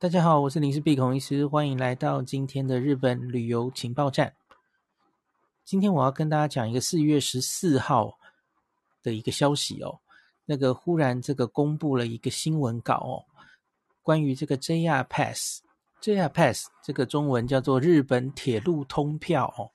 [0.00, 4.34] 大家好，我是林氏璧孔医师，欢迎来到今天的日本旅游情报站。
[5.62, 8.18] 今天我要跟大家讲一个四月十四号
[9.02, 10.00] 的一个消息哦，
[10.46, 13.14] 那个忽然这个公布了一个新闻稿哦，
[14.00, 19.68] 关于这个 JR Pass，JR Pass 这个中文叫做日本铁路通票哦。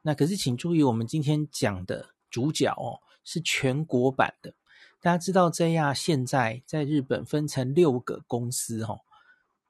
[0.00, 4.54] 那可是请注意，我们今天讲的主角哦是全国版的。
[5.02, 9.00] 大家知道 JR 现在在日本分成六个公司哦。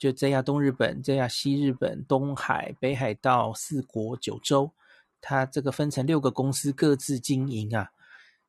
[0.00, 4.72] 就 JR 东日本、JR 西日本、东海、北海道、四国、九州，
[5.20, 7.90] 它这个分成六个公司各自经营啊。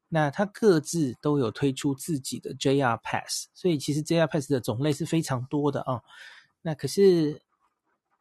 [0.08, 6.02] 那它各自都有推出自己的 JR Pass，所以其实 JR Pass 的种类是非常多的啊。
[6.62, 7.42] 那可是，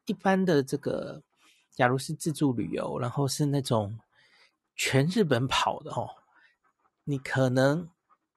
[0.07, 1.23] 一般的这个，
[1.71, 3.97] 假如是自助旅游，然后是那种
[4.75, 6.11] 全日本跑的哦，
[7.05, 7.89] 你可能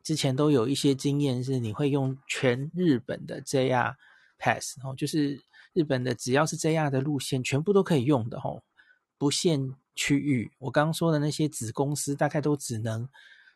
[0.04, 3.96] 之前都有一些经验，是你会用全日本的 JR。
[4.44, 8.62] Pass 哦，就是日本的，只要是 JR 的路线，全部都可以用的哦，
[9.18, 10.52] 不限区域。
[10.60, 13.08] 我刚刚说的那些子公司，大概都只能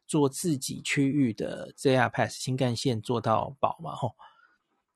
[0.07, 4.15] 做自己区域的 JR Pass 新干线做到饱嘛吼。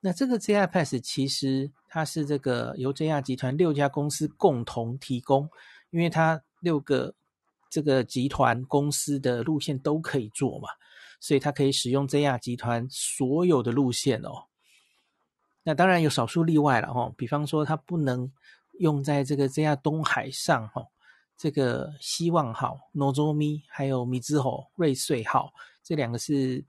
[0.00, 5.50] 那这个 JR Pass 其实它是这个由 JR 集团六家公司共同提供，
[5.90, 7.14] 因为它六个
[7.68, 10.70] 这个集团公司的路线都可以做嘛，
[11.20, 14.46] 所以它可以使用 JR 集团所有的路线哦。
[15.64, 18.30] 那当然有少数例外了哈，比方说它不能
[18.80, 20.84] 用在这个 JR 东海上哈，
[21.36, 25.52] 这个希望号、Nozomi 还有米兹吼瑞穗号
[25.82, 26.64] 这两个是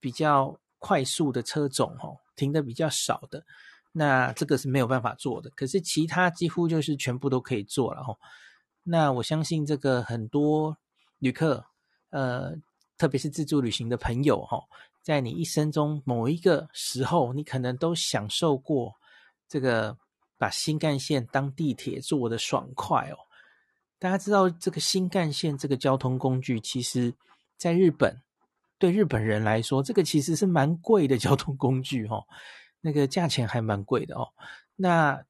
[0.00, 3.44] 比较快速的车种哈，停的比较少的，
[3.92, 5.50] 那这个是没有办法做的。
[5.50, 8.16] 可是其他几乎就是全部都可以做了哈。
[8.82, 10.78] 那我相信这个很多
[11.18, 11.66] 旅客，
[12.10, 12.54] 呃，
[12.96, 14.62] 特别是自助旅行的朋友哈。
[15.08, 18.94] 在你一生中某一个时候，你可能都享受过
[19.48, 19.96] 这个
[20.36, 23.16] 把新干线当地铁坐的爽快哦。
[23.98, 27.14] 大家知道这个新干线这个交通工具，其实
[27.56, 28.20] 在日本
[28.78, 32.22] 对日本人来说，这个其实是蛮贵的交通工具哦。
[32.82, 34.28] 那个价钱还蛮贵的哦。
[34.76, 35.24] 那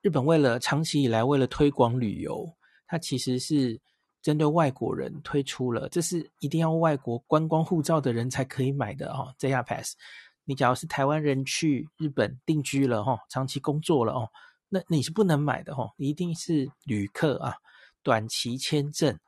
[0.00, 2.54] 日本为了长期以来为了推广旅游，
[2.86, 3.80] 它其实是。
[4.22, 9.34] 针对外国人推出了，这是一定要外国观光护照的人才可以买的哦。
[9.38, 9.96] JR Pass，
[10.44, 14.28] 你假如是台湾人去日本定居了哈，长期工作了哦，
[14.68, 17.54] 那你是不能买的哈，一定是旅客啊，
[18.02, 19.18] 短期签证。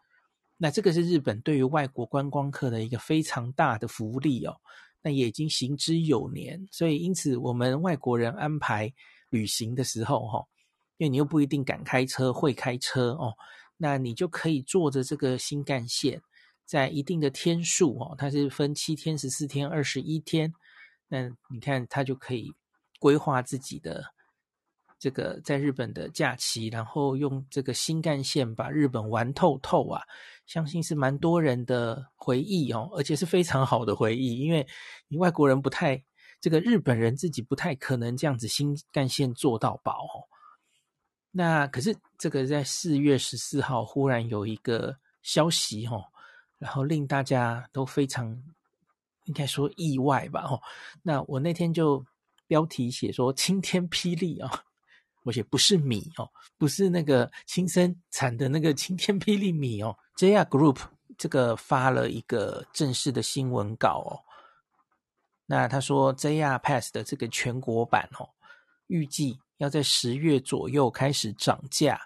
[0.56, 4.56] 那这个是日本对于外国观光客的一个非常大的福利哦。
[5.02, 8.90] 那也已经行之有年，所以因此我们外国人安排
[9.28, 10.42] 旅行的时候哈，
[10.96, 13.34] 因为你又不一定敢开车，会开车哦。
[13.76, 16.22] 那你就可以坐着这个新干线，
[16.64, 20.52] 在一定的天数哦，它是分七天、十四天、二十一天。
[21.08, 22.52] 那你看，它就可以
[22.98, 24.04] 规划自己的
[24.98, 30.02] 这个在日本的假期，然后用这个新干线把日本玩透透啊！
[30.46, 34.66] 相信是蛮多人的回忆哦，而且是非常好的回忆，因为
[35.08, 36.02] 你外国人不太，
[36.40, 40.24] 这个日本人自己不太可能这样子新干线做到饱哦。
[41.36, 46.04] 那可是这个在四月十四号忽然有一个消息哦，
[46.58, 48.40] 然后令大家都非常
[49.24, 50.62] 应该说意外吧哦。
[51.02, 52.06] 那我那天就
[52.46, 54.48] 标题写说晴天霹雳啊，
[55.24, 59.98] 我写不是米哦，不是那个青森产的那个晴天霹雳米哦。
[60.16, 60.82] JR Group
[61.18, 64.22] 这个发了一个正式的新闻稿哦，
[65.46, 68.30] 那他说 JR Pass 的这个全国版哦，
[68.86, 69.40] 预计。
[69.64, 71.98] 要在十月左右开始涨价，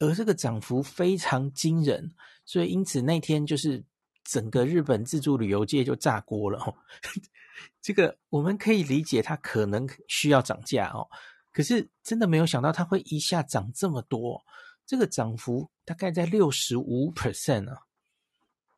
[0.00, 2.12] 而这个涨幅非常惊人，
[2.44, 3.82] 所以因此那天就是
[4.24, 6.74] 整个日本自助旅游界就炸锅了哦。
[7.80, 11.08] 这个我们可以理解，它可能需要涨价哦，
[11.52, 14.42] 可是真的没有想到它会一下涨这么多，
[14.84, 17.82] 这个涨幅大概在六十五 percent 啊，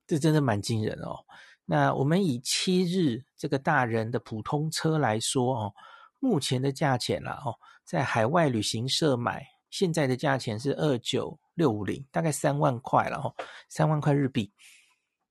[0.06, 1.24] 这真的蛮惊人哦。
[1.64, 5.74] 那我们以七日这个大人的普通车来说哦。
[6.22, 13.34] 目前的价钱啦，哦，在海外旅行社买，现在的价钱是二九六五零，大概三万块了，哦，
[13.68, 14.52] 三万块日币。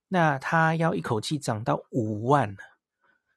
[0.10, 2.58] 那它要一口气涨到五万，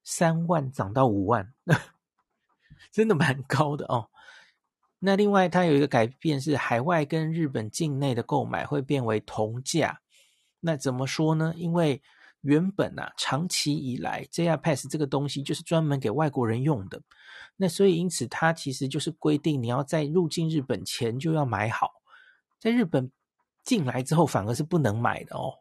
[0.03, 1.55] 三万涨到五万，
[2.91, 4.11] 真的蛮高的哦。
[4.99, 10.01] 那另外，它有一个改变是，海外跟日本境内的购买会变为同价。
[10.59, 11.55] 那怎么说呢？
[11.57, 12.03] 因为
[12.45, 17.03] 原本啊，长期以来，JR Pass 这个东西就是专门给外国人用的。
[17.57, 21.91] 那所以因此，它其实就是规定你要在入境日本前就要买好，
[22.61, 23.11] 在日本
[23.65, 25.55] 进来之后反而是不能买的哦。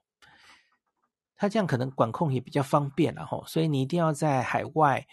[1.35, 5.05] 它这样可能管控也比较方便了哈，所以你一定要在海外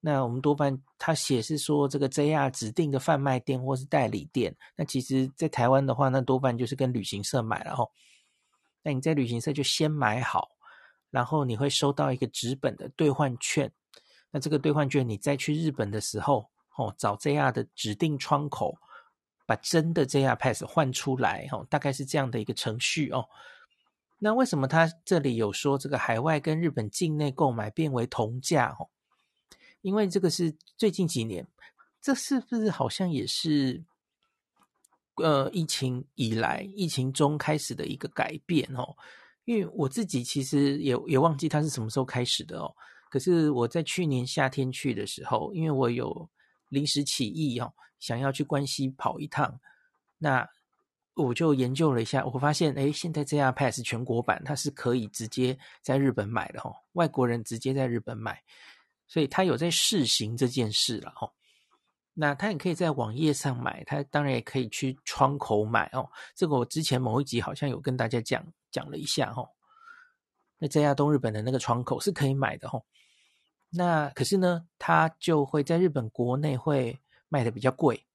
[0.00, 7.90] 那我们多半他写是说这个 JR 指定的贩卖店或是代理店，那其实在台湾的话，那多半就是跟旅行社买了吼。
[8.82, 10.48] 那你在旅行社就先买好，
[11.10, 13.72] 然后你会收到一个纸本的兑换券。
[14.30, 18.78] 那这个兑换券你再去日本的时候，哦，找 JR 的指定窗口，
[19.46, 23.26] 把真的 JR Pass 换出来，哦，大概是这样的一个程序哦。
[24.18, 28.76] 那为什么他这里有说这个海外跟日本境内购买变为同价？
[28.78, 28.88] 哦？
[29.80, 31.46] 因为这个是最近几年，
[32.02, 33.82] 这是不是好像也是
[35.14, 38.96] 呃疫情以来、疫情中开始的一个改变哦？
[39.48, 42.70] 因为我自己其实也也忘记它是什么时候开始的哦。
[43.08, 46.28] 可是我在去年夏天去的时候，因为我有
[46.68, 49.58] 临时起意哦，想要去关西跑一趟，
[50.18, 50.46] 那
[51.14, 58.42] 我就研究了一下，我发现哎，现在 JR Pass 全国版它是可以直接在日本买的哦，外国人直接在日本买。
[59.06, 61.32] 所以他有在试行这件事了哦，
[62.12, 66.06] 那他也可以在网页上买，他当然也可以去窗口买哦。
[66.34, 69.48] 这个我之前某一集好像有跟大家讲讲了一下哦。
[70.58, 72.82] 那 JR 东日本的那个窗口是可以买的哦。
[73.70, 78.06] 那可是呢，它就会在日本国内会卖的比较贵。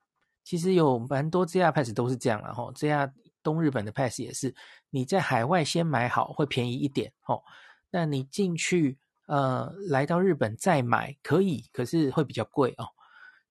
[0.44, 3.12] 其实有蛮多 JR Pass 都是这样了哈，JR
[3.42, 4.54] 东日本的 Pass 也是，
[4.90, 7.42] 你在海外先买好会便宜一点哦。
[7.90, 8.98] 那你进去。
[9.26, 12.86] 呃，来到日本再买可以，可是会比较贵哦。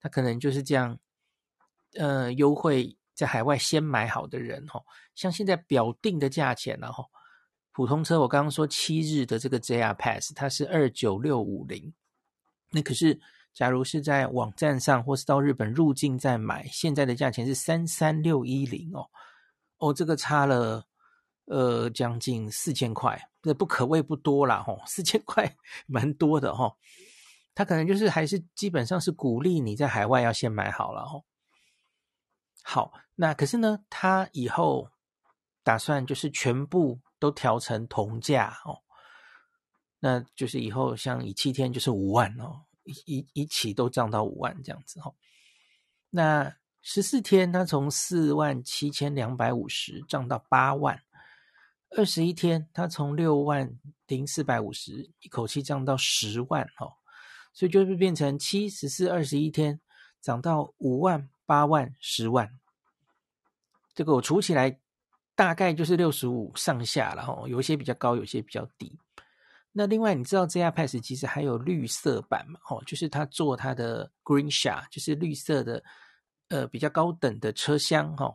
[0.02, 0.98] 它可能就是这样，
[1.94, 4.82] 呃，优惠在海外先买好的人哦，
[5.14, 7.04] 像现在表定的价钱然后，
[7.72, 11.92] 普通车我刚刚说七日的这个 JR Pass，它是二九六五零。
[12.70, 13.20] 那可是
[13.52, 19.08] 假如是在网站上或是到日本入境再买，现在的价钱是三三六一零哦。
[19.78, 20.86] 哦，这个差了。
[21.46, 25.56] 呃，将近四千块，这不可谓不多啦，吼，四千块
[25.86, 26.76] 蛮多的吼。
[27.52, 31.24] 他可能就是还是基本上是鼓励你在海外要先买好了吼。
[32.62, 34.90] 好，那可是呢，他以后
[35.62, 38.82] 打算就是全部都调成同价哦，
[40.00, 45.14] 那就是以后像以七天就是五万哦，一一起都涨到五万这样子哦。
[46.10, 51.02] 那十四天，他从四万七千两百五十涨到八万。
[51.94, 56.88] 二十一天，它从六万零四百五十一口气涨到十万哦，
[57.52, 59.78] 所以就是变成七十四二十一天
[60.18, 62.50] 涨到五万八万十万，
[63.94, 64.78] 这个我除起来
[65.34, 68.98] 大概就是六十五上下了哈，有一些比较高，有些比较低。
[69.72, 72.60] 那另外你知道 ZR Pass 其实还有绿色版嘛？
[72.68, 75.82] 哦，就是它做它的 Green Share，就是绿色的
[76.48, 78.34] 呃比较高等的车厢哈，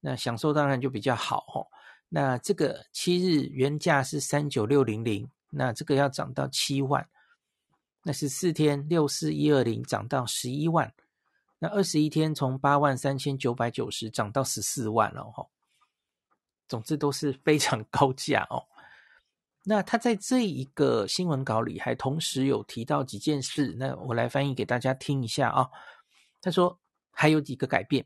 [0.00, 1.66] 那享受当然就比较好哈。
[2.08, 7.08] 那这个七日原价是三九六零零，那这个要涨到七万。
[8.04, 10.94] 那十四天六四一二零涨到十一万，
[11.58, 15.46] 那二十一天从八万三千九百九十涨到十四万了哈。
[16.68, 18.64] 总之都是非常高价哦。
[19.62, 25.68] 那他在这一个新闻稿里还同时有提到几件事，那我来翻译给大家听一下啊。
[26.40, 26.78] 他说
[27.10, 28.04] 还有几个改变。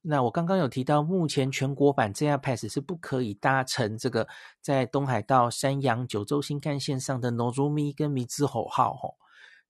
[0.00, 4.28] 那我刚刚有提到，目前全国版 JR Pass 是不可以搭乘这个
[4.60, 9.16] 在东海道、山阳、九州新干线上的 Nozomi 跟 Mizuho 号吼。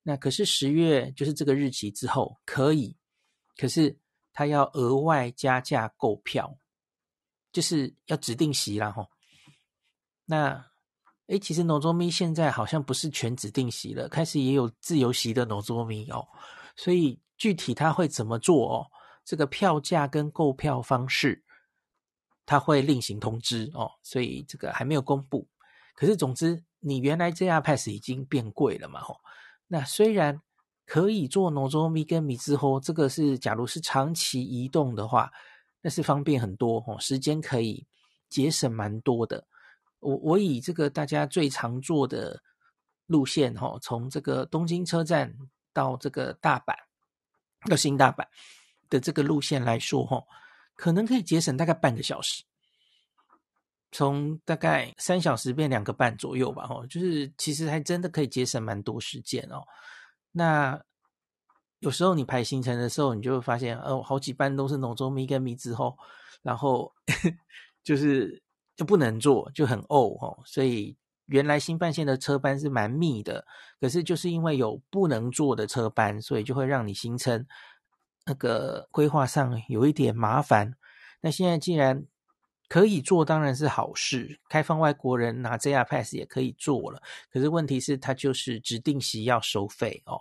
[0.03, 2.95] 那可是十月就是这个日期之后可以，
[3.59, 3.99] 可是
[4.31, 6.57] 他要额外加价购票，
[7.51, 9.09] 就是要指定席啦吼。
[10.23, 10.65] 那
[11.27, 16.25] 诶，其实 Nozomi 现在好像不是全指定席了，开始也有自由席的 Nozomi 哦。
[16.77, 18.87] 所以具体他会怎么做哦？
[19.25, 21.43] 这个票价跟购票方式，
[22.45, 25.47] 他会另行通知哦，所以这个还没有公布。
[25.93, 29.19] 可是总之，你原来 JR Pass 已经变贵了嘛，吼。
[29.67, 30.41] 那虽然
[30.89, 35.31] 可以坐 Nozomi 跟 Mizuho，这个是假如是长期移动的话，
[35.81, 37.85] 那是方便很多哦，时间可以
[38.27, 39.45] 节省蛮多的。
[39.99, 42.41] 我我以这个大家最常坐的
[43.05, 45.31] 路线，吼，从这个东京车站
[45.71, 46.73] 到这个大阪，
[47.69, 48.25] 到新大阪。
[48.89, 50.19] 的这个路线来说，哈，
[50.73, 52.43] 可能可以节省大概半个小时，
[53.91, 59.61] 从大概三小时变两个半左右吧，哈，就是其实还真的可以节省蛮多时间哦。
[60.31, 60.81] 那
[61.79, 65.95] 有时候你排行程的时候，你就会发现，哦，好几班都是 Nozomi 跟 Mizuho，
[66.41, 66.93] 然后
[67.83, 68.41] 就是
[68.75, 70.39] 就不能坐，就很呕哦。
[70.45, 73.45] 所以原来新干线的车班是蛮密的，
[73.79, 77.45] 可是就是因为有不能坐的车班，所以就会让你行程。
[78.25, 80.75] 那个规划上有一点麻烦，
[81.21, 82.05] 那现在既然
[82.69, 84.39] 可以做，当然是好事。
[84.47, 90.17] 开放外国人拿 JR Pass 也可以做了，可是问题是它就是指定席要收费哦。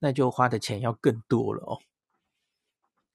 [0.00, 1.78] 那就花的钱要更多了哦。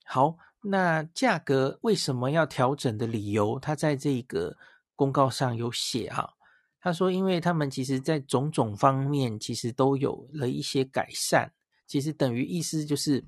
[0.05, 4.57] 好，那价格为什么要调整的理由，他在这个
[4.95, 6.33] 公告上有写哈。
[6.81, 11.51] 他说，因为他们其实在种种方面其实都有了一些改善，
[11.86, 13.24] 其实等于意思就是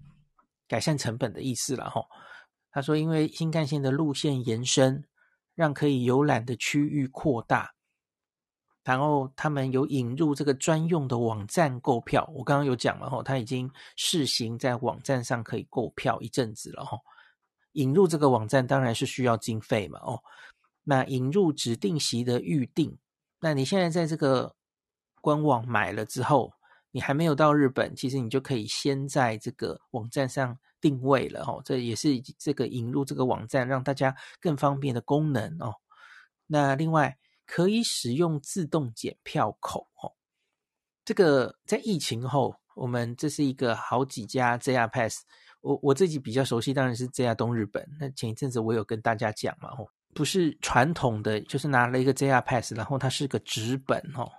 [0.67, 2.01] 改善成本的意思了哈。
[2.71, 5.03] 他说，因为新干线的路线延伸，
[5.61, 7.71] 让可以游览的区域扩大。
[8.83, 16.97] 然后他们有引入这个专用的网站购票，我刚刚有讲了哈，他已经试行在网站上可以购票一阵子了哈。
[17.73, 20.19] 引入这个网站当然是需要经费嘛哦。
[20.83, 22.97] 那引入指定席的预订，
[23.39, 24.55] 那你现在在这个
[25.21, 26.51] 官网买了之后，
[26.89, 31.61] 你还没有到日本，其实你就可以先在这个网站上定位了哦。
[31.63, 35.75] 这也是这个引入这个网站让大家更方便的功能哦。
[36.47, 37.15] 那另外。
[37.47, 40.13] 可以使用自动检票口哦，
[41.03, 45.25] 这个在疫情后，我们这是一个好几家 JR Pass，
[45.59, 47.85] 我我自己比较熟悉，当然是 JR 东日本。
[47.99, 54.31] 那前一阵子我有跟大家讲嘛，哦，不是传统的，就是拿了一个 JR Pass，然后它是个纸本哦，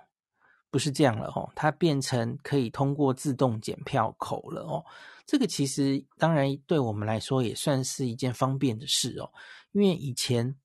[0.71, 4.83] 不是这样了哦，它变成可以通过自动检票口了哦。
[5.25, 9.31] 这个其实当然对我们来说也算是一件方便的事哦，
[9.71, 10.55] 因为以前。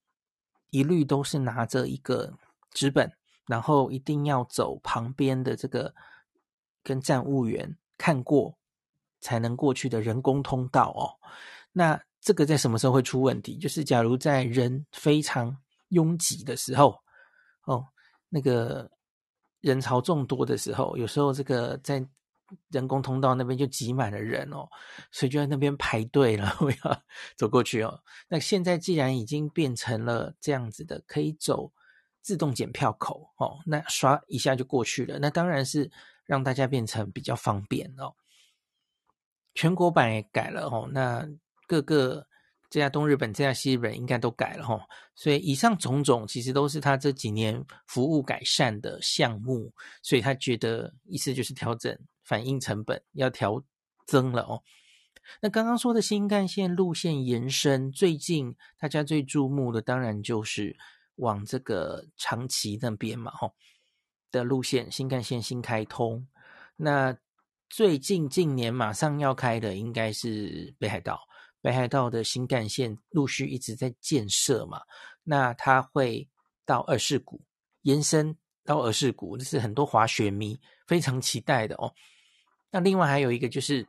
[0.71, 2.31] 一律都是拿着一个
[2.73, 3.11] 纸本，
[3.47, 5.95] 然后一定要走旁边的这个
[6.83, 8.59] 跟站务员看过
[9.19, 11.17] 才能过去的人工通道哦。
[11.73, 13.57] 那这个在什么时候会出问题？
[13.57, 15.57] 就是假如在人非常
[15.89, 17.01] 拥挤的时候，
[17.65, 17.87] 哦，
[18.29, 18.91] 那个
[19.63, 22.07] 人潮众多的时候，有时候这个在。
[22.71, 24.69] 人工通道那边就挤满了人哦，
[25.11, 26.57] 所以就在那边排队了。
[26.61, 27.03] 我要
[27.37, 28.03] 走过去哦。
[28.29, 31.73] 那现在既然已经变成了这样子的，可以走
[32.23, 35.19] 自动检票口哦，那刷一下就过去了。
[35.19, 35.91] 那当然是
[36.25, 38.15] 让大家变成比较方便哦。
[39.55, 41.29] 全国版也改了哦，那
[41.67, 42.27] 各个
[42.71, 44.81] 这家东日本、这家西日本应该都改了哦。
[45.15, 51.99] 所以以上种种其实都是他这几年服务改善的项目，所以他觉得意思就是调整。
[52.29, 53.65] 反应成本要调
[54.07, 54.63] 增了哦。
[55.41, 60.77] 那刚刚说的新干线路线延伸，最近大家最注目的当然就是
[61.17, 63.55] 往这个长崎那边嘛，吼
[64.31, 66.29] 的路线，新干线新开通。
[66.77, 67.17] 那
[67.69, 71.21] 最近近年马上要开的应该是北海道，
[71.61, 74.83] 北海道的新干线陆续一直在建设嘛。
[75.25, 76.29] 那它会
[76.65, 77.43] 到二世谷
[77.83, 81.93] 延伸到二世谷，这是很多滑雪迷非常期待的哦。
[82.71, 83.87] 那另外还有一个就是，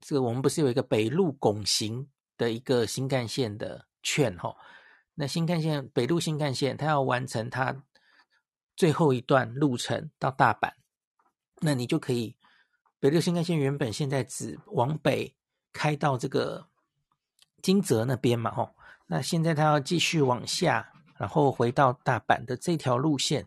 [0.00, 4.54] 这个我们不是有一个北陆拱形的一个新干线的券哈？
[5.14, 7.84] 那新干线北陆新干线它要完成它
[8.76, 10.72] 最后一段路程到大阪，
[11.60, 12.36] 那你就可以
[13.00, 15.34] 北陆新干线原本现在只往北
[15.72, 16.68] 开到这个
[17.62, 18.74] 金泽那边嘛哈？
[19.06, 23.46] 那现在它要继续往下，然后回到大阪的这条路线。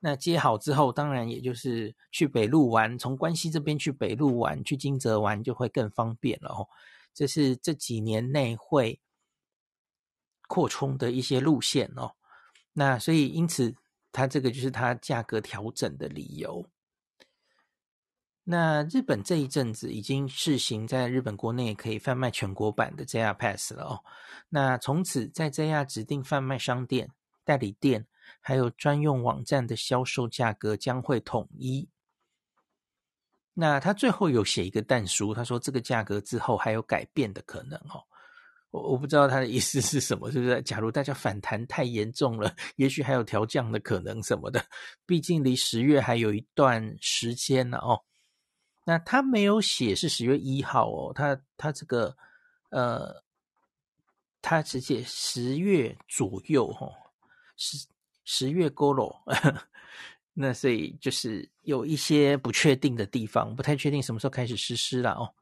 [0.00, 6.68] 那接好之后，当然也就是去北路玩，从关西这边去北路玩，去金泽玩就会更方便了哦。
[7.12, 9.00] 这是这几年内会
[10.46, 12.12] 扩充的一些路线哦。
[12.74, 13.74] 那所以因此，
[14.12, 16.64] 它这个就是它价格调整的理由。
[18.44, 24.04] 那日本这一阵子已经试行在日本国内可以贩卖全国版的 JR Pass 了哦。
[24.48, 27.10] 那从此在 JR 指定贩卖商店、
[27.44, 28.06] 代理店。
[28.40, 31.88] 还有专用网站的销售价格将会统一。
[33.54, 38.04] 那他最后有写一个但书，他说这个价格之后还有改变的可能哦。
[38.70, 40.62] 我我不知道他的意思是什么，是不是？
[40.62, 44.64] 假如大家反弹太严重了，也许还有调降的可能什么的。
[45.06, 48.04] 毕竟离十月还有一段时间呢哦。
[48.84, 52.16] 那他没有写是十月一号哦，他他这个
[52.70, 53.24] 呃，
[54.40, 56.94] 他只写十月左右哦，
[57.56, 57.88] 是。
[58.30, 59.16] 十月勾喽，
[60.34, 65.32] 那所以就是有一些不确定的地方，不太确定什么时候开始实施了哦。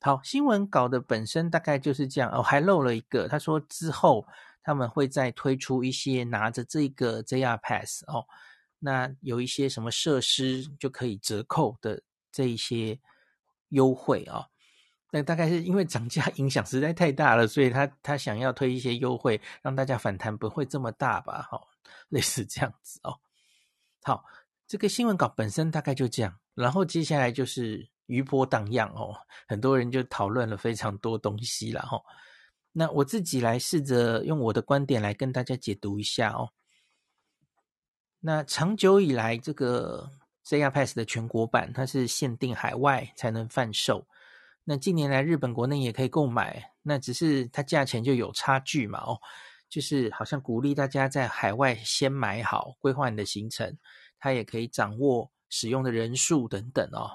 [0.00, 4.26] 好，新闻稿的本身大概就是这样哦，还漏了一个，他说之后
[4.62, 8.24] 他们会再推出一些拿着这个 JR Pass 哦，
[8.78, 12.02] 那有一些什么设施就可以折扣的
[12.32, 12.98] 这一些
[13.68, 14.38] 优惠啊。
[14.38, 14.46] 哦
[15.12, 21.42] 那大概是因为涨价影响实在太大了，所以他他想要推一些优惠，让大家反弹不会这么大吧？
[21.50, 21.60] 哈，
[22.08, 23.18] 类似这样子哦。
[24.02, 24.24] 好，
[24.66, 29.16] 这个新闻稿本身大概就这样，然后接下来就是余波荡漾哦，
[29.48, 32.00] 很多人就讨论了非常多东西了哈。
[32.72, 36.50] 那我自己来试着用我的观点来跟大家解读一下哦。
[38.20, 40.08] 那长久以来，这个
[40.46, 44.06] JR Pass 的全国版，它是限定海外才能贩售。
[44.64, 49.18] 那近年来日本国内也可以购买，那只是它价钱就有差距嘛，哦，
[49.68, 53.76] 就是好像鼓励大家在海外先买好，规划你的行程，
[54.18, 57.10] 它也可以掌握使用的人数等等哦。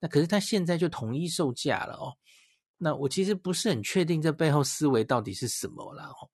[0.00, 2.16] 那可是它现在就统一售价了哦。
[2.78, 6.30] 那我其实不是很确定这背后思维到底是什么了哦。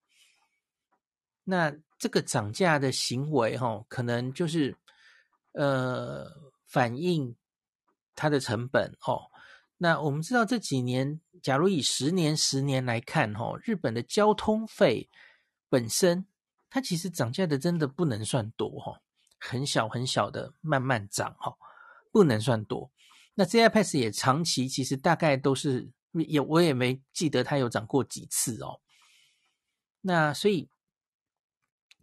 [1.43, 4.75] 那这个涨价的行为哈，可能就是
[5.53, 6.27] 呃
[6.67, 7.35] 反映
[8.15, 9.30] 它的成本哦。
[9.83, 15.09] 那我们知道这几年，假如以十年十年来看哈，日本的交通费
[15.69, 16.27] 本身
[16.69, 19.01] 它其实涨价的真的不能算多哈，
[19.39, 21.57] 很小很小的慢慢涨哈，
[22.11, 22.91] 不能算多。
[23.33, 28.79] 那 J I Pass 也长期其实大概都是也我也没记得它有涨过几次哦。
[30.01, 30.69] 那所以。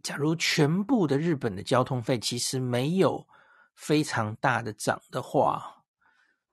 [0.01, 3.27] 假如全部的日本的交通费其实没有
[3.75, 5.78] 非常大的涨的话，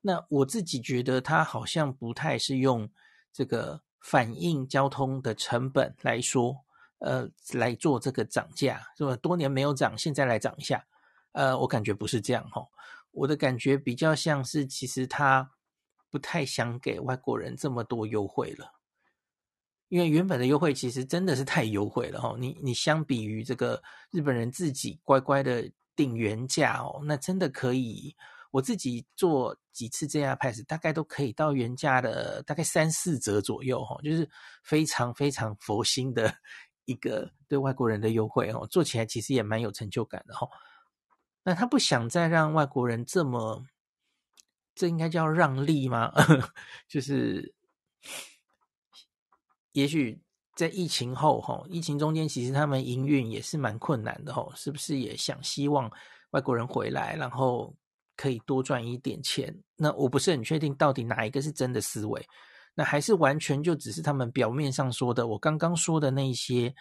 [0.07, 2.89] 那我自己觉得它好像不太是用
[3.33, 6.65] 这个反映交通的成本来说，
[6.99, 9.17] 呃，来做这个涨价，是吧？
[9.17, 10.87] 多年没有涨，现在来涨一下，
[11.33, 12.65] 呃，我感觉不是这样哈。
[13.11, 15.51] 我的感觉比较像是，其实他
[16.09, 18.75] 不太想给外国人这么多优惠了。
[19.89, 23.83] 因为原本的优惠其实真的是太优惠了哈，你你相比于这个
[24.13, 28.15] 日本人自己乖乖的定原价哦，那真的可以，
[28.51, 34.29] 我自己做几次 JR Pass 大概都可以到原价的大概三四折左右哈，就是
[34.63, 36.35] 非常非常佛心的
[36.87, 40.49] 一个对外国人的优惠哦，做起来其实也蛮有成就感的哈。
[41.43, 43.65] 那他不想再让外国人这么，
[44.75, 46.13] 这应该叫让利吗？
[46.89, 47.55] 就是。
[49.73, 50.19] 也许
[50.55, 55.91] 在疫情后，哈，疫情中间，其实他们营运也是蛮困难的，哈，是不是也想希望
[56.31, 57.75] 外国人回来，然后
[58.17, 59.63] 可以多赚一点钱？
[59.77, 62.27] 那我不是很确定到底哪一个是真的思维，
[62.75, 66.75] 那还是完全就只是他们表面上说的我刚刚说的那些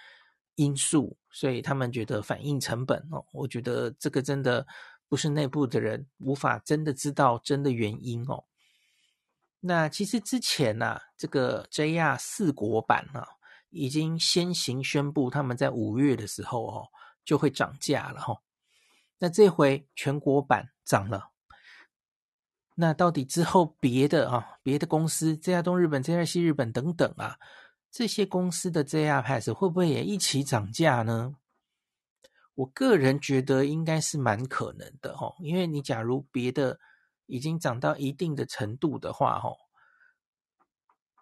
[0.56, 4.66] 因素，所以他们觉得反映成本哦，我觉得这个真的
[5.10, 8.46] 不是内部的人无法真的知道真的原因哦。
[9.60, 13.28] 那其实之前呢、啊，这个 JR 四国版啊，
[13.72, 16.88] 已经先行宣布他们在五月的时候哦，
[17.26, 18.38] 就会涨价了哈、哦。
[19.18, 21.32] 那这回全国版涨了，
[22.76, 27.38] 那到底之后别的啊，别的公司 JR 东日本、JR 西日本等等啊，
[27.92, 31.36] 这些公司的 JR Pass 会不会也一起涨价呢？
[32.54, 36.80] 我个人觉得应该是蛮可能的、哦，因为你假如别的。
[37.28, 39.58] 已经涨到一定的程度的话，吼，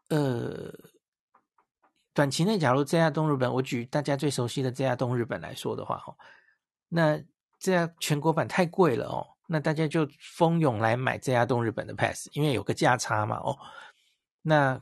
[0.10, 0.70] 呃，
[2.14, 6.18] 短期内假如 JR 东日本，我举大家最熟悉的 JR 东日本来说的话，吼，
[6.90, 7.24] 那
[7.58, 13.58] 这样全国版太贵了哦，那大家就蜂拥来买这家东日本的 pass，因为有个价差嘛，哦，
[14.42, 14.82] 那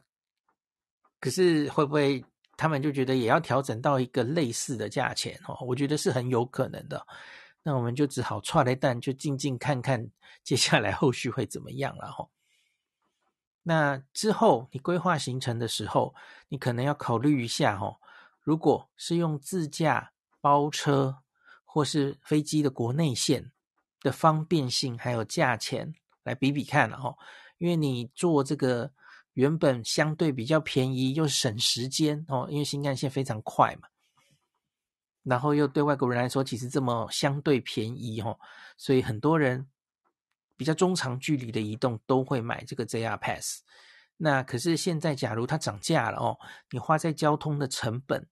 [1.20, 2.24] 可是会不会
[2.56, 5.40] 他们就觉得也要调整到一个类似的价钱？
[5.48, 7.06] 哦，我觉得是很有可能的。
[7.64, 10.08] 那我们就只好剉咧等，就静静看看
[10.44, 12.28] 接下来后续会怎么样了哈。
[13.64, 16.16] 那之后你规划行程的时候，
[16.50, 17.96] 你可能要考虑一下哈。
[18.40, 21.20] 如果是用自驾包车
[21.64, 23.52] 或是飞机的国内线
[24.02, 27.16] 的方便性还有价钱来比比看了哈。
[27.58, 28.92] 因为你坐这个
[29.34, 33.88] 原本相对比较便宜又省时间哦，因为新干线非常快嘛。
[35.24, 38.40] 然后又对外国人来说，其实这么相对便宜哦，
[38.76, 39.68] 所以很多人
[40.58, 43.62] 比较中长距离的移动都会买这个 JR Pass。
[44.18, 46.40] 那可是现在，假如它涨价了哦，
[46.72, 48.28] 你花在交通的成本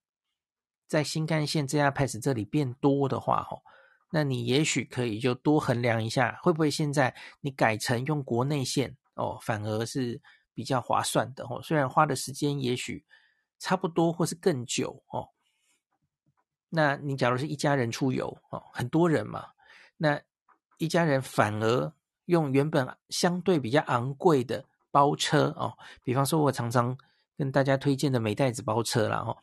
[0.88, 3.62] 在新干线 JR Pass 这里变多的话哦，
[4.10, 10.20] 那你也许可以就多衡量一下，会不会现在你改成用国内线哦，反而是
[10.52, 11.60] 比较划算的哦。
[11.62, 13.04] 虽然花的时间也许
[13.58, 15.28] 差不多或是更久哦。
[16.70, 19.48] 那你假如是一家人出游哦，很多人嘛，
[19.96, 20.20] 那
[20.78, 21.92] 一家人反而
[22.26, 26.96] 用原本相对比较昂贵的包车哦，比方说我常常
[27.36, 29.36] 跟大家推荐的美代子包车啦哦，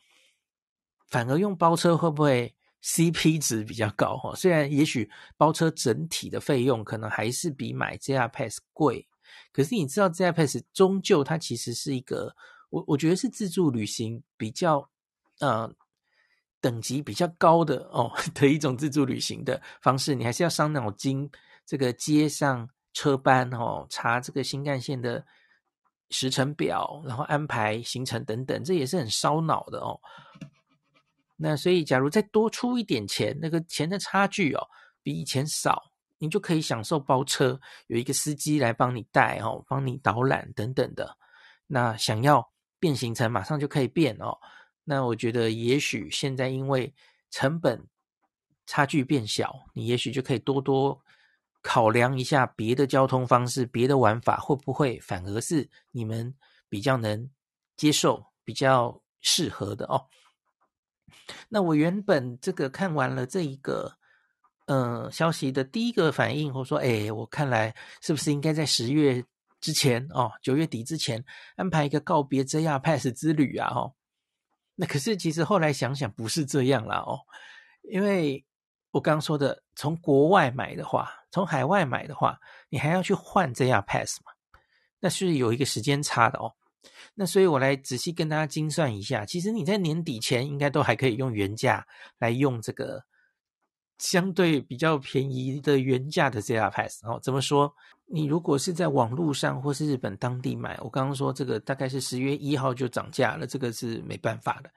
[1.06, 4.34] 反而用包车会不会 CP 值比较高哦？
[4.36, 9.08] 虽然也许包车整体的费用可能还是比买 JR Pass 贵，
[9.52, 12.34] 可是你知道 JR Pass 终究它其实是一个，
[12.70, 14.90] 我我觉得是自助旅行比较
[15.40, 15.74] 呃。
[16.60, 21.30] 等级比较高的哦 的一种自助旅行的方式，你还是要伤脑筋，
[21.64, 25.24] 这个接上车班哦，查这个新干线的
[26.10, 30.00] 时程表，然后安排行程等等，这也是很烧脑的哦。
[31.40, 34.66] 那所以，假如再多出一点钱，那个钱的差距哦，
[35.04, 35.80] 比以前少，
[36.18, 41.16] 你就可以享受包车，有一个司机来帮你带哦，帮你导览等等的。
[41.68, 44.36] 那想要变行程，马上就可以变哦。
[44.82, 46.92] 那我觉得，也许现在因为
[47.30, 47.86] 成本
[48.66, 51.00] 差距变小，你也许就可以多多
[51.62, 56.34] 考量一下别的交通方式、别的玩法，会不会反而是你们
[56.68, 57.30] 比较能
[57.76, 60.08] 接受、比较适合的哦。
[61.48, 63.94] 那我原本这个看完了这一个。
[64.66, 69.24] 呃，消息的第一个反应，或说，哎，我看来是不是应该在十月
[69.62, 71.24] 之前哦，九月底之前
[71.56, 73.72] 安排一个告别 JR Pass 之旅啊？
[73.74, 73.94] 哦，
[74.74, 77.18] 那可是其实后来想想不是这样啦哦，
[77.90, 78.44] 因为
[78.90, 84.32] 我刚刚说的，从国外买的话，从海外买的话，你还要去换 JR Pass 嘛，
[85.00, 86.52] 那是有一个时间差的哦。
[87.14, 91.86] 那所以我来仔细跟大家精算一下，其实你在年底前应该都还可以用原价
[92.18, 93.04] 来用这个。
[93.98, 97.74] 相对比较便宜的原价的 ZR Pass 哦，怎么说？
[98.06, 104.70] 你如果是在网络上或是日本当地买，我刚刚说这个大概是十月一号就涨价了，这个是没办法的。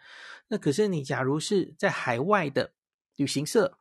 [0.48, 2.74] 那可是你假如是在海外的
[3.16, 3.78] 旅行社，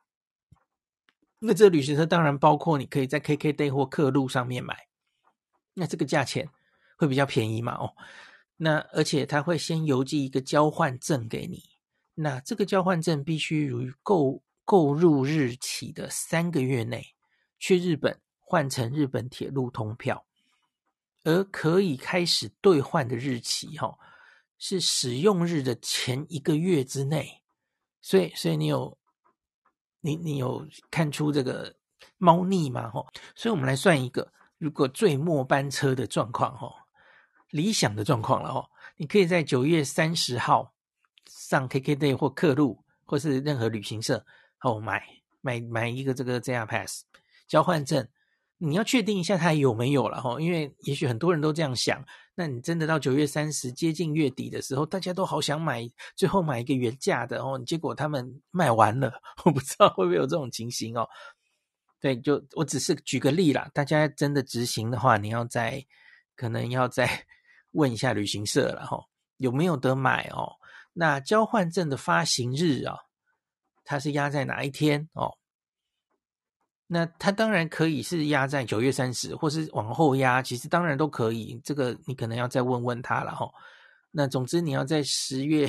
[1.39, 4.89] 那这旅行社当然包括你可以在 KKday 或客路上面买，
[5.73, 6.51] 那这个价钱
[7.01, 7.73] 会比较便宜嘛？
[7.75, 7.97] 哦，
[8.57, 11.63] 那而且他会先邮寄一个交换证给你，
[12.15, 14.43] 那这个交换证必须如购。
[14.63, 17.05] 购入日起的三个月内
[17.59, 20.25] 去日本换成日本铁路通票，
[21.25, 23.99] 而可以开始兑换的日期，哈，
[24.59, 27.43] 是使用日的前一个月之内。
[28.01, 28.97] 所以，所以你有
[30.03, 31.75] 你你有看出这个
[32.17, 32.89] 猫腻吗？
[32.91, 36.80] 哈，所以我们来算一个，如果最末班车的状况，哈，
[37.51, 40.75] 理想的状况了，哦，你可以在九月三十号
[41.27, 44.25] 上 KKday 或客路，或是任何旅行社。
[44.63, 45.03] 哦，买
[45.41, 47.05] 买买一个这个 JR Pass
[47.49, 48.07] 交换证，
[48.59, 52.05] 你要确定一下它有没有了哈，因为也许很多人都这样想。
[52.35, 59.13] 那你真的到九月三十接近月底的时候，大家都好想买，最后买一个原价的哦，结果他们卖完了，
[59.45, 61.09] 我不知道会不会有这种情形哦。
[62.01, 65.85] 对，就我只是举个例啦，大家真的执行的话，你要在
[66.37, 67.27] 可能要在
[67.73, 69.05] 问一下旅行社了哈，
[69.37, 70.53] 有没有得买哦？
[70.93, 72.97] 那交换证的发行日啊？
[73.85, 75.37] 它是压在哪一天哦？
[76.87, 81.61] 那它当然可以是压在九月三十，或是往后压，其实当然都可以。
[81.65, 83.55] 这个你可能要再问问他了哈、哦。
[84.11, 85.69] 那总之你要在十月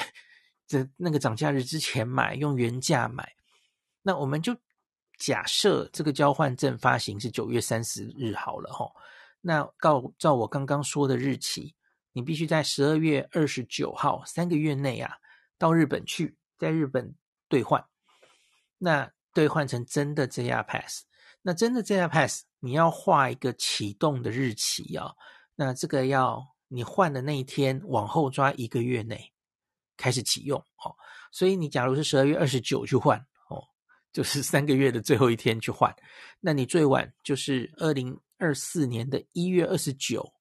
[0.68, 3.32] 的那个涨价日之前买，用原价买。
[4.02, 4.56] 那我们就
[5.20, 8.92] 假设这个交换证发行是九月三十日好了哈、哦。
[9.42, 11.76] 那照照我刚刚说的日期，
[12.14, 15.16] 你必须在十二月二十九号三个月内啊，
[15.58, 17.16] 到日本去，在日本
[17.48, 17.84] 兑换。
[18.78, 21.04] 那兑换成真的 JR Pass，
[21.42, 25.16] 那真的 JR Pass，你要画一个启动的日期啊、哦。
[25.56, 29.32] 那这个要你换的那一天往后抓一个月内
[29.96, 30.96] 开始启用哦。
[31.32, 33.18] 所以你假如是十二月二十九去换
[33.50, 33.64] 哦，
[34.12, 35.96] 就是三个月的最后一天去换，
[36.40, 40.34] 那你最晚就是二零二四年的一月二十九，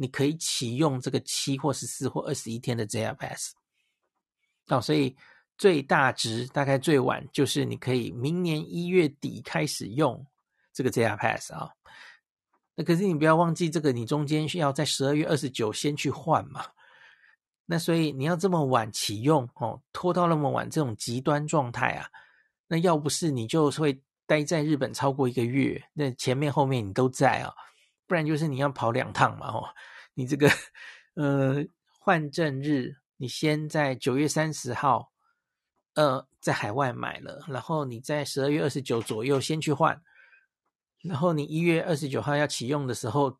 [0.00, 3.52] 你可以启用这个七或十四或二十一天的 JR Pass。
[4.68, 5.14] 哦，所以。
[5.58, 10.26] 最大值大概最晚就是你可以明年一月底开始用
[10.72, 11.68] 这个 JR Pass 啊，
[12.74, 16.64] 那可是你不要忘记这个，你中间需要在十二月二十九先去换嘛。
[17.66, 22.08] 那所以你要这么晚启用哦，拖到那么晚这种极端状态啊，
[22.66, 27.52] 那要不是你就会待在日本超过一个月，那前面后面你都在啊，
[28.10, 29.68] 不然就是你要跑两趟嘛哦，
[30.14, 30.50] 你这个
[31.14, 31.64] 呃
[32.00, 35.12] 换证日你先在九月三十号。
[35.94, 40.00] 呃，在海外买了，然后你在十二月二十九左右先去换，
[41.02, 43.36] 然后你一月二十九号要启用的时候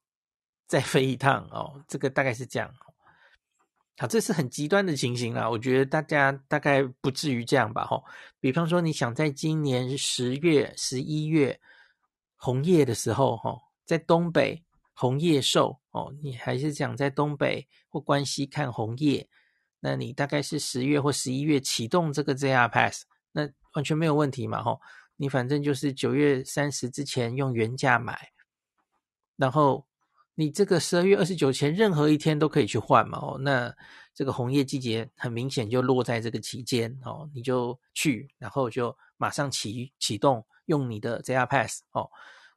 [0.67, 2.69] 再飞一趟哦，这个大概是这样。
[3.99, 8.05] 好，这是很极端的情形啦，我觉得大家大概不至于这样吧，吼。
[8.41, 11.59] 比方说，你想在今年十月、十一月
[12.35, 19.29] 红叶的时候，吼，在东北红叶狩哦，你还是想在东北或关西看红叶。
[19.81, 24.81] 那你大概是十月或十一月启动这个 JR Pass，那完全没有问题嘛，吼，
[25.17, 28.31] 你反正就是九月三十之前用原价买，
[29.35, 29.85] 然后
[30.37, 33.75] 你这个十二月二十九前任何一天都可以去换嘛，哦，那
[34.15, 42.09] 这个红叶季节很明显就落在这个期间，哦，你就去，然后就马上启启动用你的 JR Pass，哦，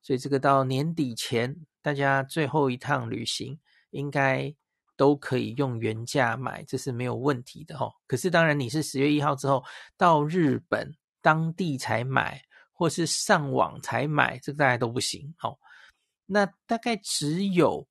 [0.04, 4.54] 所以这个到年底前大家最后一趟旅行应该。
[4.96, 7.92] 都可以用原价买，这是没有问题的哈。
[8.06, 9.62] 可是当然，你是十月一号之后
[9.98, 12.40] 到日本当地才买，
[12.72, 15.34] 或是上网才买，这个大家都不行。
[15.42, 15.58] 哦，
[16.28, 17.86] 那大概只有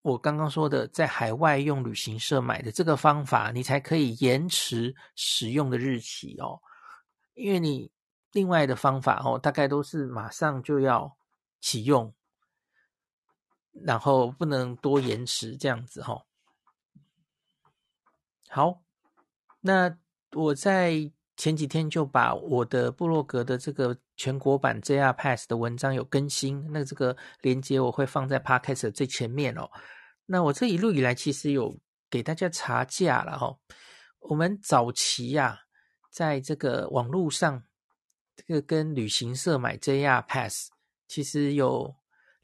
[0.00, 6.58] 我刚刚说的，在海外用旅行社买的这个方法，你才可以延迟使用的日期哦。
[7.34, 7.90] 因为你
[8.32, 11.14] 另外的方法哦，大概都是马上就要
[11.62, 12.12] 启用，
[13.72, 16.26] 然后不能多延迟这样子哈。
[18.50, 18.82] 好，
[19.60, 19.96] 那
[20.32, 29.70] 我在前几天就把我的部落格的这个全国版 JR Pass 的文章有更新，那这个链接我会放在 Podcast 的最前面哦。
[30.26, 33.56] 那我这一路以来其实有给大家查价了哈。
[34.20, 35.58] 我们早期呀、啊，
[36.10, 37.64] 在这个网络上，
[38.36, 40.70] 这个跟旅行社买 JR Pass，
[41.12, 41.94] 其实有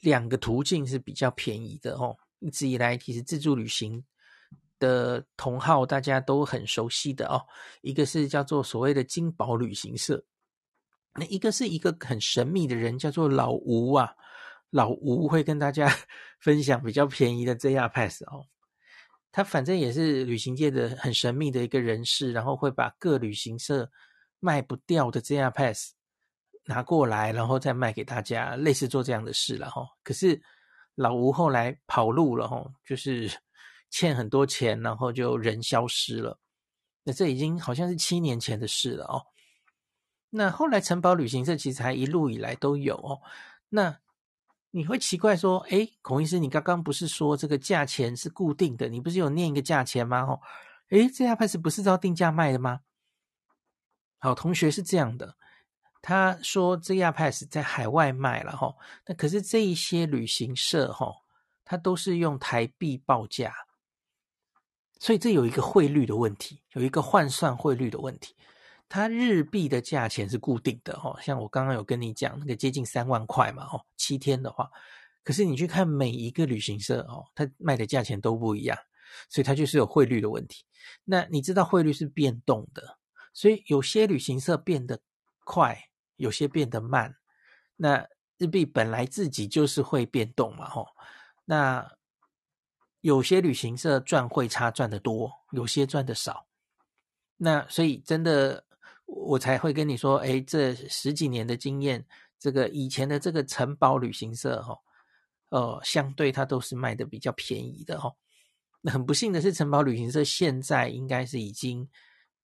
[0.00, 2.14] 两个途径是比较便宜的哦。
[2.40, 4.04] 一直以来，其实自助旅行。
[4.80, 7.42] 的同号大家都很熟悉的哦，
[7.82, 10.24] 一个是叫做所谓的金宝旅行社，
[11.14, 14.14] 那一个是一个很神秘的人叫做老吴啊，
[14.70, 15.92] 老吴会跟大家
[16.38, 18.46] 分享比较便宜的 JR Pass 哦，
[19.32, 23.90] 他反正也是旅行界的很神秘的一个人士，然后会把各旅行社
[24.38, 25.92] 卖不掉的 JR Pass
[26.68, 29.82] 拿过来，然后再卖给大家，类似做这样的事了哈。
[30.04, 30.40] 可是
[30.94, 33.28] 老吴后来跑路了哈，就是。
[33.90, 36.38] 欠很多钱，然后就人消失了。
[37.04, 39.24] 那这已经好像是七年前的事了哦。
[40.28, 43.18] 那后来城堡旅行社其实还一路以来都有哦。
[43.70, 43.98] 那
[44.72, 48.90] 你会奇怪说，诶，孔医师，你刚刚不是说这个价钱是固定的？
[48.90, 50.20] 你不是有念一个价钱吗？
[50.20, 50.38] 哦，
[50.90, 52.80] 诶，JR Pass 不是照定价卖的吗？
[54.18, 55.37] 好，同学是这样的，
[56.08, 61.14] 他说 JR Pass 在海外卖了哈，那可是这一些旅行社哈，
[61.66, 63.54] 他都是用台币报价。
[64.98, 68.34] 所以这有一个汇率的问题，有一个换算汇率的问题。
[68.88, 74.70] 它日币的价钱是固定的哦，像我刚刚有跟你讲那个接近三万块嘛哦，七天的话。
[75.22, 78.78] 可是你去看每一个旅行社哦，它卖的价钱都不一样，
[79.28, 80.64] 所以它就是有汇率的问题。
[81.04, 82.96] 那你知道汇率是变动的，
[83.34, 84.98] 所以有些旅行社变得
[85.44, 85.87] 快，
[86.18, 87.16] 有些变得慢。
[87.74, 90.86] 那日币本来自己就是会变动嘛吼，
[91.46, 91.90] 那。
[93.02, 96.48] 有些旅行社赚汇差赚得多，有些赚得少。
[97.36, 98.64] 那所以真的，
[99.06, 102.04] 我才会跟你说，哎，这十几年的经验，
[102.40, 104.76] 这个以前的这个城堡旅行社，哈，
[105.50, 108.12] 呃，相对它都是卖的比较便宜的，哈。
[108.80, 111.88] 那很不幸的是，城堡旅行社现在应该是已经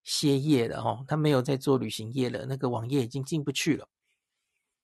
[0.05, 3.89] 歇业了，哈，他没有在做旅行业了，那个网页已经进不去了。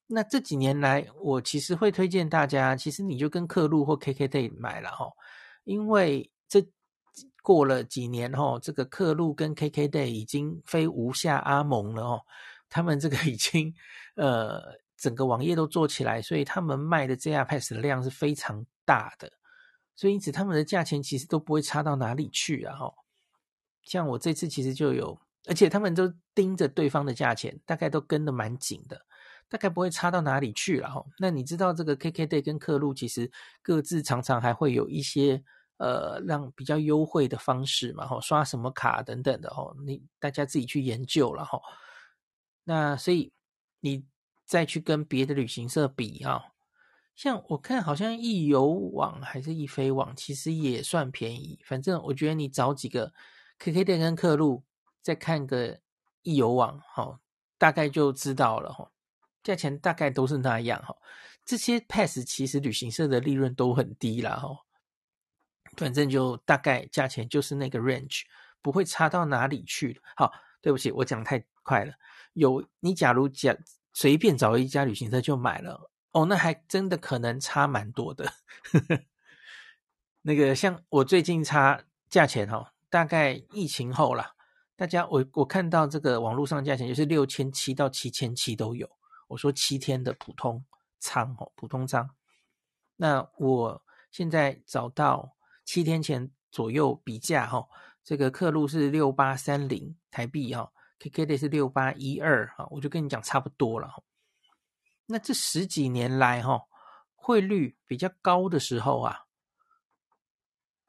[0.07, 5.09] 那这几年来，我其实会推荐大家，其实你就跟客路或 KKday 买了，哈。
[5.63, 6.61] 因为这
[7.41, 12.21] 过了几年哦，这个客路跟 KKday 已经非无下阿蒙了哦，
[12.67, 13.73] 他们这个已经
[14.15, 14.59] 呃
[14.97, 19.31] 整个网页都做起来，所以他们卖的 JR Pass 的量是非常大的，
[19.95, 22.93] 所以因此他们的价钱其实都不会差到哪里去啊哈。
[23.83, 29.05] 像我这次其实就有，而且他们都盯着对方的价钱，大概都跟得蛮紧的，
[29.49, 31.03] 大概不会差到哪里去了哈。
[31.19, 35.43] 那你知道这个 KKday 跟客路其实各自常常还会有一些。
[35.77, 41.59] 呃，让比较优惠的方式嘛，吼，刷什么卡等等的，哦，你大家自己去研究了，哈。
[42.63, 43.33] 那所以
[43.79, 44.05] 你
[44.45, 46.39] 再去跟别的旅行社比啊，
[47.15, 51.59] 像我看好像易游网还是易飞网，其实也算便宜。
[51.65, 53.11] 反正我觉得你找几个
[53.63, 54.63] K K 店跟客路，
[55.03, 55.79] 再看个
[56.23, 57.19] 易游网，吼，
[57.59, 58.91] 大概就知道了，吼，
[59.43, 60.99] 价钱大概都是那样，吼。
[61.45, 64.65] 这些 pass 其实旅行社的利润都很低啦，吼。
[65.77, 68.23] 反正就大概价钱就是那个 range，
[68.63, 70.01] 不会差到哪里去。
[70.15, 71.93] 好，对不起，我讲太快了。
[72.33, 73.55] 有你假如讲
[73.93, 78.33] 随便找一家旅行社就买了，哦，那还真的可能差蛮多的。
[80.23, 84.35] 那个像我最近差价钱哈，大概疫情后啦，
[84.75, 88.87] 大家我我看到这个网络上价钱就是六千七到七千七都有。
[89.27, 90.63] 我说七天的普通
[90.99, 92.07] 仓哦，普通仓。
[92.97, 95.35] 那我现在找到。
[95.63, 97.65] 七天前左右比价哈，
[98.03, 103.87] 这个客路是六八三零台币哈，KKday 是六八一二哈，我就跟你讲差不多了。
[105.05, 106.63] 那这十几年来哈，
[107.15, 109.27] 汇率比较高的时候啊，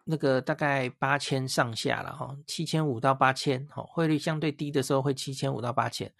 [0.04, 6.12] 那个大概八千上下了哈，七千五到八千哈，汇率相对低的时候会七千五到八千。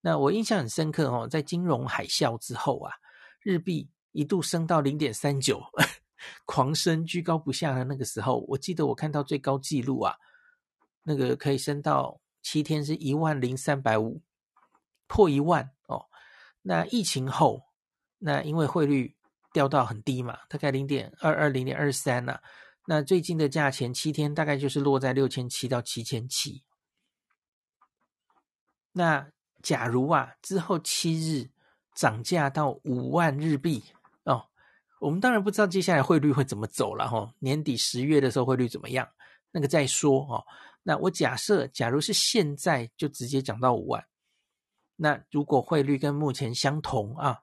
[0.00, 2.92] 那我印象很深刻哦，在金融海啸之后啊，
[3.42, 5.62] 日币一度升到零点三九。
[6.46, 10.16] 狂升居高不下的那个时候，我记得我看到最高纪录啊，
[11.02, 14.22] 那个可以升到七天是一万零三百五，
[15.06, 16.06] 破一万哦。
[16.62, 17.62] 那疫情后，
[18.18, 19.14] 那因为汇率
[19.52, 22.40] 掉到很低嘛，大概零点二二、零点二三呐。
[22.86, 26.62] 那最近的价钱七天大概就是落在六千七到七千七。
[28.92, 29.28] 那
[29.62, 31.50] 假如啊之后七日
[31.94, 33.82] 涨价到五万日币
[34.24, 34.46] 哦，
[35.00, 37.34] 我们当然不知道接下来汇率会怎么走了哈。
[37.40, 39.08] 年底十月的时候汇率怎么样？
[39.50, 40.44] 那个再说哦。
[40.82, 44.06] 那我假设，假如是现在就直接涨到五万，
[44.94, 47.40] 那如果汇率跟目前相同啊，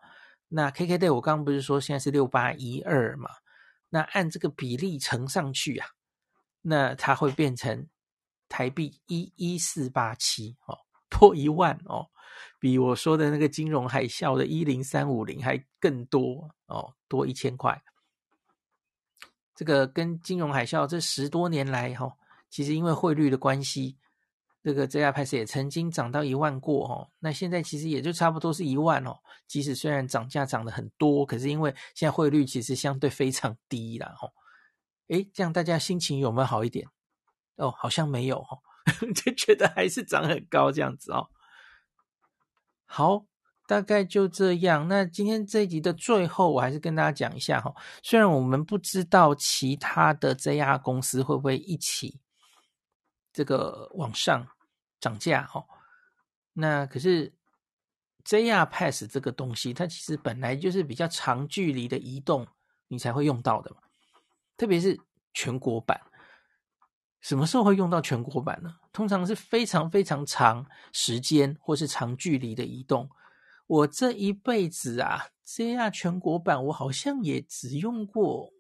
[0.48, 3.30] 那 KKday 我刚刚不是说现在是六八一二嘛？
[3.94, 5.88] 那按这个比例乘上去啊，
[6.64, 7.88] 那它会变成
[8.50, 10.80] 台币一一四八七哦，
[11.12, 12.10] 多一万哦，
[12.60, 17.84] 比我说的那个金融海啸的一零三五零还更多哦，多一千块。
[19.54, 22.18] 这个跟金融海啸这十多年来哈、哦。
[22.50, 24.00] 其实因为汇率的关系，
[24.64, 27.10] 这个 JR Pass 也曾经涨到一万过哦。
[27.20, 29.18] 那现在其实也就差不多是一万哦。
[29.46, 34.32] 即使虽然涨价涨得很多，可是因为现在汇率其实相对非常低了哦。
[35.10, 36.88] 诶，这样大家心情有没有好一点？
[37.58, 38.60] 哦，好像没有哦，
[39.14, 41.28] 就觉得还是涨很高这样子哦。
[42.86, 43.26] 好，
[43.68, 44.88] 大概就这样。
[44.88, 47.76] 那今天这一集的最后，我还是跟大家讲一下哈。
[48.02, 52.22] 虽然我们不知道其他的 JR 公司会不会一起。
[53.34, 54.48] 这个往上
[55.00, 55.66] 涨价哦，
[56.54, 57.34] 那可是
[58.24, 62.48] JR Pass 这个东西，它其实本来就是比较长距离的移动，
[62.88, 63.78] 你才会用到的嘛。
[64.56, 64.98] 特别是
[65.34, 66.00] 全国版，
[67.20, 68.78] 什么时候会用到全国版呢？
[68.94, 73.10] 通常是非常非常长时间或是长距离的移动。
[73.66, 78.54] 我这一辈子啊，JR 全国版我好像也只用过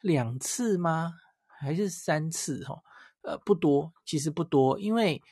[0.00, 1.14] 两次吗？
[1.46, 2.64] 还是三次？
[2.64, 2.80] 哈。
[3.28, 5.22] 呃，不多，其实不多，因为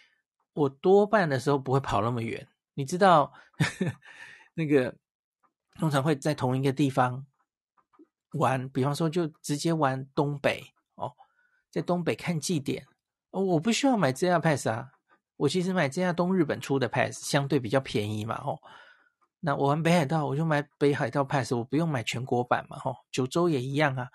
[0.52, 2.46] 我多半的时候不会跑那么远。
[2.74, 3.92] 你知道，呵
[4.54, 4.94] 那个
[5.78, 7.24] 通常会在同一个地方
[8.32, 10.62] 玩，比方说就直接玩东北
[10.96, 11.14] 哦，
[11.70, 12.86] 在东北看祭典
[13.30, 14.90] 哦，我不需要买 JR Pass 啊，
[15.36, 18.58] 我其实买 JR 东日本出的 Pass 相对比较便宜嘛，哦，
[19.40, 24.08] 那我玩北海道我就买北海道 Pass，我不用买全国版嘛，哦，九州也一样啊。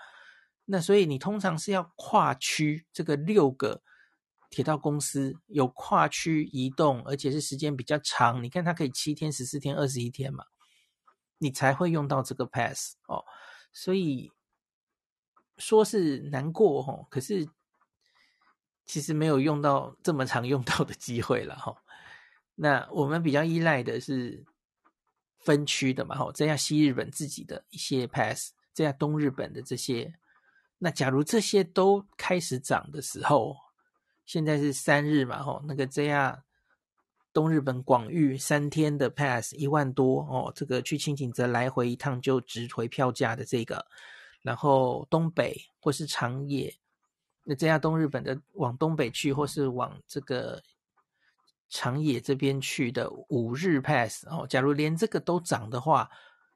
[0.74, 3.84] 那所以你通常是要跨区，这个六个
[4.50, 8.42] 铁道公司有跨区移动，而且是时间比较长。
[8.42, 10.46] 你看它可以七天、十四天、二十一天嘛，
[11.40, 13.26] 你才会用到这个 pass 哦。
[13.74, 14.32] 所以
[15.58, 17.50] 说是难过哦，可是
[18.86, 21.84] 其实没有用到这么常用到的机会了哈。
[22.56, 24.46] 那我们比较依赖的是
[25.38, 30.14] 分区的嘛，哈，这样西日本自己的一些 pass，这样东日本的这些。
[30.84, 33.56] 那假如这些都开始涨的时候，
[34.26, 36.40] 现在是三日嘛，吼，那个 JR
[37.32, 43.86] 东日本广域三天的 pass 一万多哦，这个去轻井泽来回一趟就值回票价的这个，
[44.42, 46.76] 然后东北或是长野，
[47.44, 50.64] 那 JR 东日本的往东北去或是往这个
[51.70, 56.10] 长野这边去的五日 pass 哦，假如连这个都涨的话。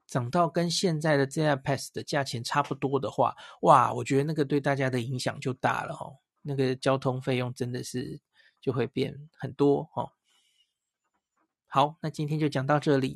[0.05, 6.17] 涨到跟现在的 JR Pass 的价钱差不多的话，哇，我觉得那个对大家的影响就大了哦。
[6.41, 8.19] 那个交通费用真的是
[8.61, 10.11] 就会变很多哦。
[11.67, 13.13] 好，那今天就讲到这里。